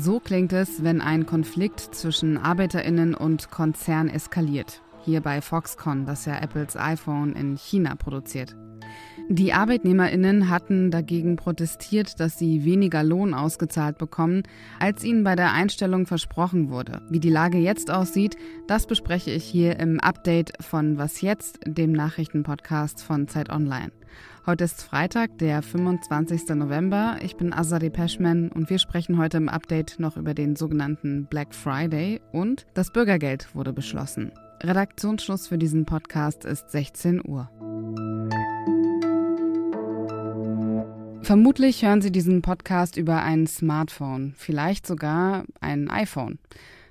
[0.00, 4.80] So klingt es, wenn ein Konflikt zwischen Arbeiterinnen und Konzern eskaliert.
[5.04, 8.54] Hier bei Foxconn, das ja Apples iPhone in China produziert.
[9.28, 14.44] Die Arbeitnehmerinnen hatten dagegen protestiert, dass sie weniger Lohn ausgezahlt bekommen,
[14.78, 17.02] als ihnen bei der Einstellung versprochen wurde.
[17.10, 18.36] Wie die Lage jetzt aussieht,
[18.68, 23.90] das bespreche ich hier im Update von Was jetzt, dem Nachrichtenpodcast von Zeit Online.
[24.48, 26.48] Heute ist Freitag, der 25.
[26.54, 27.18] November.
[27.22, 31.54] Ich bin Azadeh Peschman und wir sprechen heute im Update noch über den sogenannten Black
[31.54, 34.32] Friday und das Bürgergeld wurde beschlossen.
[34.62, 37.50] Redaktionsschluss für diesen Podcast ist 16 Uhr.
[41.20, 46.38] Vermutlich hören Sie diesen Podcast über ein Smartphone, vielleicht sogar ein iPhone.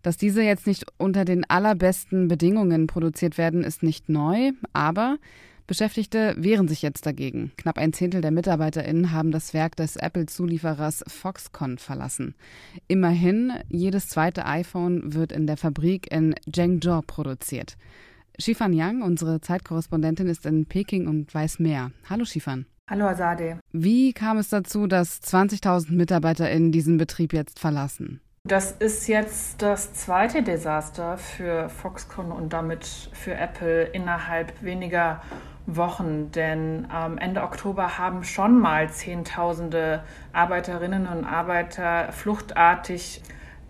[0.00, 5.18] Dass diese jetzt nicht unter den allerbesten Bedingungen produziert werden, ist nicht neu, aber
[5.66, 7.52] Beschäftigte wehren sich jetzt dagegen.
[7.56, 12.34] Knapp ein Zehntel der MitarbeiterInnen haben das Werk des Apple-Zulieferers Foxconn verlassen.
[12.88, 17.76] Immerhin, jedes zweite iPhone wird in der Fabrik in Zhengzhou produziert.
[18.38, 21.92] Shifan Yang, unsere Zeitkorrespondentin, ist in Peking und weiß mehr.
[22.08, 22.66] Hallo Shifan.
[22.90, 23.60] Hallo Azade.
[23.72, 28.20] Wie kam es dazu, dass 20.000 MitarbeiterInnen diesen Betrieb jetzt verlassen?
[28.44, 35.22] Das ist jetzt das zweite Desaster für Foxconn und damit für Apple innerhalb weniger
[35.66, 43.22] Wochen, denn ähm, Ende Oktober haben schon mal Zehntausende Arbeiterinnen und Arbeiter fluchtartig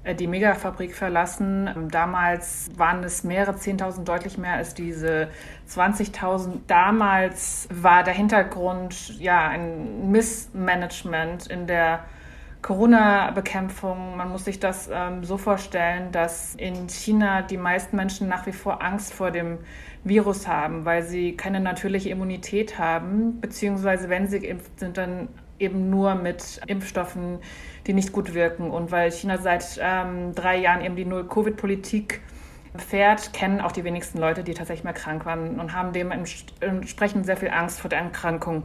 [0.04, 1.68] äh, die Megafabrik verlassen.
[1.68, 5.28] Ähm, damals waren es mehrere Zehntausend, deutlich mehr als diese
[5.68, 6.60] 20.000.
[6.66, 12.04] Damals war der Hintergrund ja ein Missmanagement in der
[12.62, 14.16] Corona-Bekämpfung.
[14.16, 18.52] Man muss sich das ähm, so vorstellen, dass in China die meisten Menschen nach wie
[18.52, 19.58] vor Angst vor dem
[20.04, 25.90] Virus haben, weil sie keine natürliche Immunität haben, beziehungsweise wenn sie geimpft sind, dann eben
[25.90, 27.38] nur mit Impfstoffen,
[27.86, 28.70] die nicht gut wirken.
[28.70, 32.20] Und weil China seit ähm, drei Jahren eben die Null-Covid-Politik
[32.76, 37.36] fährt, kennen auch die wenigsten Leute, die tatsächlich mal krank waren und haben dementsprechend sehr
[37.36, 38.62] viel Angst vor der Erkrankung.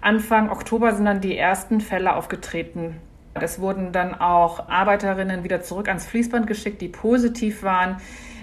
[0.00, 3.00] Anfang Oktober sind dann die ersten Fälle aufgetreten.
[3.40, 7.96] Es wurden dann auch Arbeiterinnen wieder zurück ans Fließband geschickt, die positiv waren.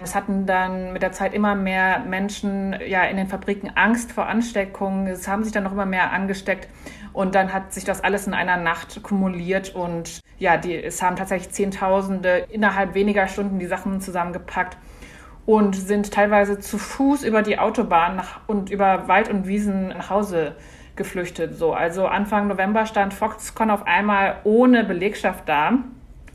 [0.03, 4.25] Es hatten dann mit der Zeit immer mehr Menschen ja, in den Fabriken Angst vor
[4.25, 5.07] Ansteckungen.
[5.07, 6.67] Es haben sich dann noch immer mehr angesteckt.
[7.13, 11.17] Und dann hat sich das alles in einer Nacht kumuliert und ja, die, es haben
[11.17, 14.77] tatsächlich Zehntausende innerhalb weniger Stunden die Sachen zusammengepackt
[15.45, 20.09] und sind teilweise zu Fuß über die Autobahn nach, und über Wald und Wiesen nach
[20.09, 20.55] Hause
[21.01, 21.57] geflüchtet.
[21.57, 25.79] So, also Anfang November stand Foxconn auf einmal ohne Belegschaft da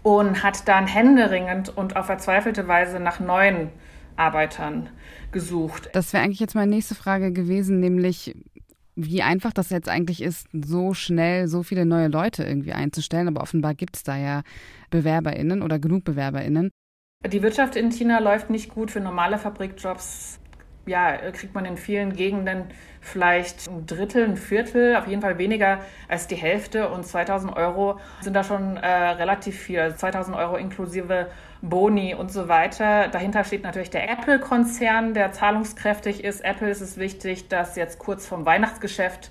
[0.03, 3.71] und hat dann händeringend und auf verzweifelte Weise nach neuen
[4.17, 4.89] Arbeitern
[5.31, 5.91] gesucht.
[5.93, 8.35] Das wäre eigentlich jetzt meine nächste Frage gewesen, nämlich
[8.97, 13.29] wie einfach das jetzt eigentlich ist, so schnell so viele neue Leute irgendwie einzustellen.
[13.29, 14.43] Aber offenbar gibt es da ja
[14.91, 16.71] BewerberInnen oder genug BewerberInnen.
[17.31, 18.91] Die Wirtschaft in China läuft nicht gut.
[18.91, 20.39] Für normale Fabrikjobs
[20.87, 22.65] ja, kriegt man in vielen Gegenden
[23.01, 26.89] vielleicht ein Drittel, ein Viertel, auf jeden Fall weniger als die Hälfte.
[26.89, 29.81] Und 2000 Euro sind da schon äh, relativ viel.
[29.81, 31.29] Also 2000 Euro inklusive
[31.63, 33.09] Boni und so weiter.
[33.09, 36.45] Dahinter steht natürlich der Apple-Konzern, der zahlungskräftig ist.
[36.45, 39.31] Apple ist es wichtig, dass jetzt kurz vom Weihnachtsgeschäft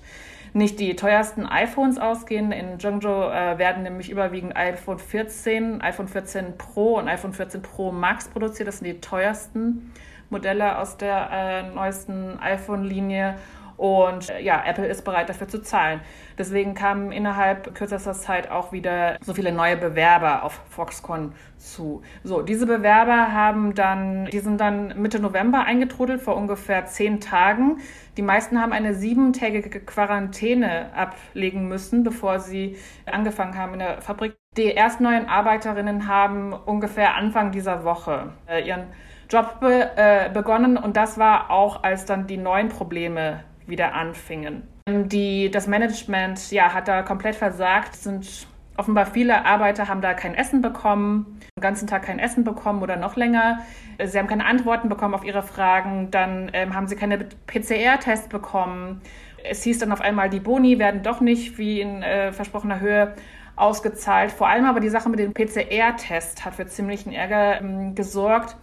[0.52, 2.50] nicht die teuersten iPhones ausgehen.
[2.52, 7.92] In Zhengzhou äh, werden nämlich überwiegend iPhone 14, iPhone 14 Pro und iPhone 14 Pro
[7.92, 8.68] Max produziert.
[8.68, 9.92] Das sind die teuersten
[10.30, 13.36] Modelle aus der äh, neuesten iPhone-Linie.
[13.76, 16.00] Und äh, ja, Apple ist bereit dafür zu zahlen.
[16.38, 22.02] Deswegen kamen innerhalb kürzester Zeit auch wieder so viele neue Bewerber auf Foxconn zu.
[22.24, 27.78] So, diese Bewerber haben dann, die sind dann Mitte November eingetrudelt, vor ungefähr zehn Tagen.
[28.16, 34.36] Die meisten haben eine siebentägige Quarantäne ablegen müssen, bevor sie angefangen haben in der Fabrik.
[34.56, 38.86] Die ersten neuen Arbeiterinnen haben ungefähr Anfang dieser Woche äh, ihren
[39.28, 44.62] Job be, äh, begonnen und das war auch, als dann die neuen Probleme wieder anfingen.
[44.88, 48.46] Die, das Management ja, hat da komplett versagt, sind
[48.76, 52.96] offenbar viele Arbeiter haben da kein Essen bekommen, den ganzen Tag kein Essen bekommen oder
[52.96, 53.60] noch länger.
[54.04, 59.00] Sie haben keine Antworten bekommen auf ihre Fragen, dann ähm, haben sie keine PCR-Tests bekommen.
[59.48, 63.14] Es hieß dann auf einmal, die Boni werden doch nicht wie in äh, versprochener Höhe
[63.54, 64.30] ausgezahlt.
[64.30, 68.56] Vor allem aber die Sache mit dem PCR-Test hat für ziemlichen Ärger ähm, gesorgt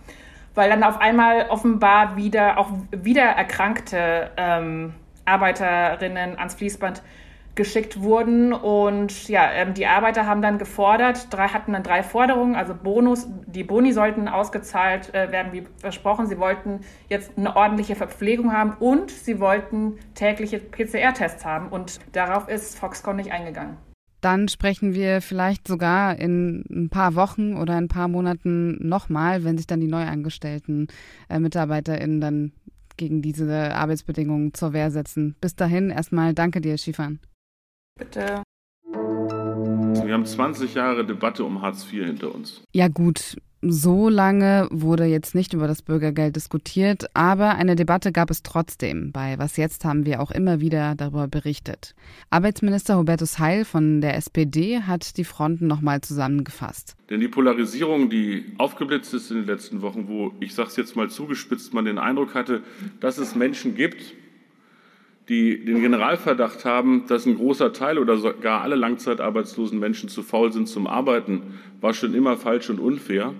[0.55, 4.93] weil dann auf einmal offenbar wieder auch wieder erkrankte ähm,
[5.25, 7.01] Arbeiterinnen ans Fließband
[7.55, 12.55] geschickt wurden und ja, ähm, die Arbeiter haben dann gefordert, drei hatten dann drei Forderungen,
[12.55, 16.25] also Bonus, die Boni sollten ausgezahlt äh, werden, wie versprochen.
[16.25, 22.47] Sie wollten jetzt eine ordentliche Verpflegung haben und sie wollten tägliche PCR-Tests haben und darauf
[22.47, 23.77] ist Foxconn nicht eingegangen.
[24.23, 29.57] Dann sprechen wir vielleicht sogar in ein paar Wochen oder ein paar Monaten nochmal, wenn
[29.57, 30.87] sich dann die neu angestellten
[31.29, 32.51] äh, MitarbeiterInnen dann
[32.95, 35.35] gegen diese Arbeitsbedingungen zur Wehr setzen.
[35.41, 37.19] Bis dahin erstmal danke dir, Schifan.
[37.97, 38.43] Bitte.
[38.93, 42.63] Wir haben 20 Jahre Debatte um Hartz IV hinter uns.
[42.73, 48.29] Ja gut, so lange wurde jetzt nicht über das Bürgergeld diskutiert, aber eine Debatte gab
[48.29, 49.11] es trotzdem.
[49.11, 51.95] Bei Was jetzt haben wir auch immer wieder darüber berichtet.
[52.29, 56.95] Arbeitsminister Hubertus Heil von der SPD hat die Fronten nochmal zusammengefasst.
[57.09, 60.95] Denn die Polarisierung, die aufgeblitzt ist in den letzten Wochen, wo, ich sage es jetzt
[60.95, 62.63] mal zugespitzt, man den Eindruck hatte,
[62.99, 64.13] dass es Menschen gibt,
[65.29, 70.51] die den Generalverdacht haben, dass ein großer Teil oder sogar alle langzeitarbeitslosen Menschen zu faul
[70.51, 73.33] sind zum Arbeiten, war schon immer falsch und unfair.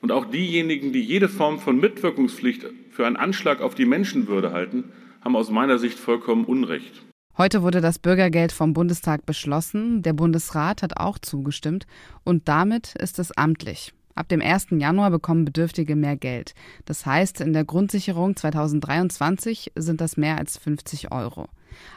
[0.00, 4.92] Und auch diejenigen, die jede Form von Mitwirkungspflicht für einen Anschlag auf die Menschenwürde halten,
[5.22, 7.02] haben aus meiner Sicht vollkommen Unrecht.
[7.36, 11.86] Heute wurde das Bürgergeld vom Bundestag beschlossen, der Bundesrat hat auch zugestimmt
[12.24, 13.92] und damit ist es amtlich.
[14.16, 14.68] Ab dem 1.
[14.72, 16.54] Januar bekommen Bedürftige mehr Geld.
[16.86, 21.46] Das heißt, in der Grundsicherung 2023 sind das mehr als 50 Euro.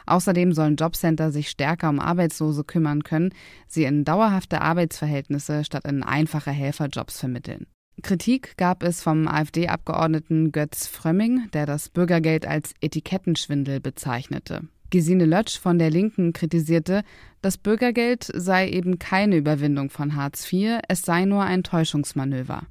[0.06, 3.34] Außerdem sollen Jobcenter sich stärker um Arbeitslose kümmern können,
[3.66, 7.66] sie in dauerhafte Arbeitsverhältnisse statt in einfache Helferjobs vermitteln.
[8.00, 14.62] Kritik gab es vom AfD-Abgeordneten Götz Frömming, der das Bürgergeld als Etikettenschwindel bezeichnete.
[14.90, 17.02] Gesine Lötsch von der Linken kritisierte,
[17.40, 22.62] das Bürgergeld sei eben keine Überwindung von Hartz IV, es sei nur ein Täuschungsmanöver.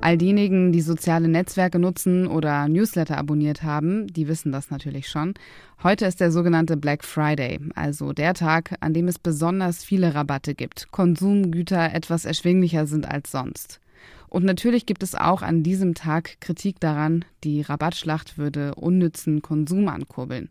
[0.00, 5.34] All diejenigen, die soziale Netzwerke nutzen oder Newsletter abonniert haben, die wissen das natürlich schon.
[5.82, 10.54] Heute ist der sogenannte Black Friday, also der Tag, an dem es besonders viele Rabatte
[10.54, 13.80] gibt, Konsumgüter etwas erschwinglicher sind als sonst.
[14.28, 19.88] Und natürlich gibt es auch an diesem Tag Kritik daran, die Rabattschlacht würde unnützen Konsum
[19.88, 20.48] ankurbeln.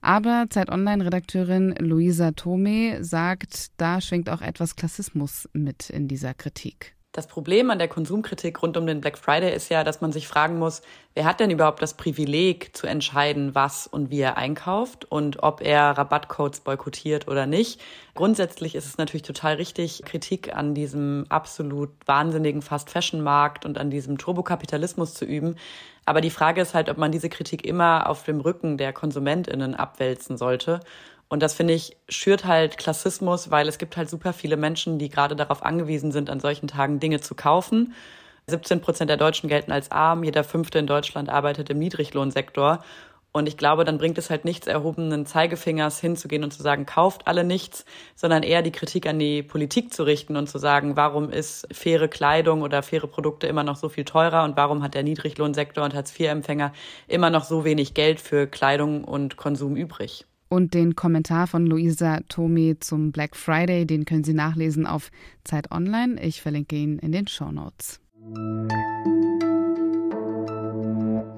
[0.00, 6.94] Aber Zeit Online-Redakteurin Luisa Tome sagt, da schwingt auch etwas Klassismus mit in dieser Kritik.
[7.12, 10.28] Das Problem an der Konsumkritik rund um den Black Friday ist ja, dass man sich
[10.28, 10.82] fragen muss,
[11.14, 15.62] wer hat denn überhaupt das Privileg zu entscheiden, was und wie er einkauft und ob
[15.62, 17.80] er Rabattcodes boykottiert oder nicht.
[18.14, 24.18] Grundsätzlich ist es natürlich total richtig, Kritik an diesem absolut wahnsinnigen Fast-Fashion-Markt und an diesem
[24.18, 25.56] Turbokapitalismus zu üben.
[26.04, 29.74] Aber die Frage ist halt, ob man diese Kritik immer auf dem Rücken der KonsumentInnen
[29.74, 30.80] abwälzen sollte.
[31.28, 35.10] Und das finde ich schürt halt Klassismus, weil es gibt halt super viele Menschen, die
[35.10, 37.94] gerade darauf angewiesen sind, an solchen Tagen Dinge zu kaufen.
[38.46, 42.82] 17 Prozent der Deutschen gelten als arm, jeder fünfte in Deutschland arbeitet im Niedriglohnsektor.
[43.30, 47.26] Und ich glaube, dann bringt es halt nichts, erhobenen Zeigefingers hinzugehen und zu sagen, kauft
[47.26, 47.84] alle nichts,
[48.16, 52.08] sondern eher die Kritik an die Politik zu richten und zu sagen, warum ist faire
[52.08, 55.94] Kleidung oder faire Produkte immer noch so viel teurer und warum hat der Niedriglohnsektor und
[55.94, 56.72] Hartz-IV-Empfänger
[57.06, 60.24] immer noch so wenig Geld für Kleidung und Konsum übrig.
[60.48, 65.10] Und den Kommentar von Luisa Tomi zum Black Friday, den können Sie nachlesen auf
[65.44, 66.20] Zeit Online.
[66.22, 68.00] Ich verlinke ihn in den Show Notes.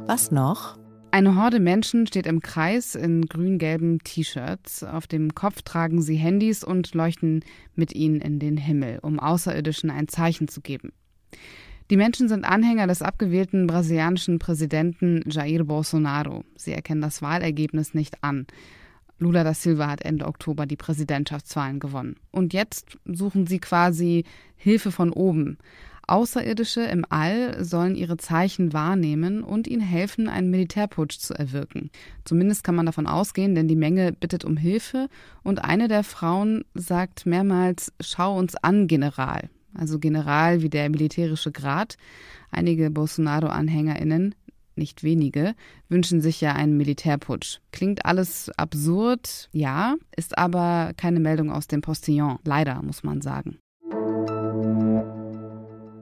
[0.06, 0.78] Was noch?
[1.12, 4.84] Eine Horde Menschen steht im Kreis in grün-gelben T-Shirts.
[4.84, 9.90] Auf dem Kopf tragen sie Handys und leuchten mit ihnen in den Himmel, um Außerirdischen
[9.90, 10.92] ein Zeichen zu geben.
[11.90, 16.44] Die Menschen sind Anhänger des abgewählten brasilianischen Präsidenten Jair Bolsonaro.
[16.54, 18.46] Sie erkennen das Wahlergebnis nicht an.
[19.20, 22.16] Lula da Silva hat Ende Oktober die Präsidentschaftswahlen gewonnen.
[22.30, 24.24] Und jetzt suchen sie quasi
[24.56, 25.58] Hilfe von oben.
[26.06, 31.90] Außerirdische im All sollen ihre Zeichen wahrnehmen und ihnen helfen, einen Militärputsch zu erwirken.
[32.24, 35.08] Zumindest kann man davon ausgehen, denn die Menge bittet um Hilfe
[35.44, 39.50] und eine der Frauen sagt mehrmals, schau uns an, General.
[39.72, 41.96] Also General wie der militärische Grad.
[42.50, 44.34] Einige Bolsonaro-AnhängerInnen
[44.80, 45.54] nicht wenige,
[45.88, 47.58] wünschen sich ja einen Militärputsch.
[47.70, 52.40] Klingt alles absurd, ja, ist aber keine Meldung aus dem Postillon.
[52.44, 53.58] Leider, muss man sagen.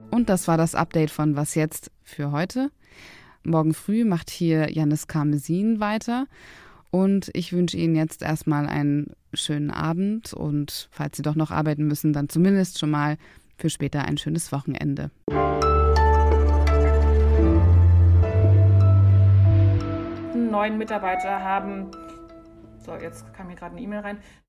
[0.09, 2.71] Und das war das Update von Was jetzt für heute.
[3.43, 6.25] Morgen früh macht hier Janis Karmesin weiter.
[6.91, 11.85] Und ich wünsche Ihnen jetzt erstmal einen schönen Abend und falls Sie doch noch arbeiten
[11.85, 13.17] müssen, dann zumindest schon mal
[13.57, 15.11] für später ein schönes Wochenende.
[20.49, 21.91] Neuen Mitarbeiter haben.
[22.79, 24.17] So, jetzt kam hier gerade eine E-Mail rein.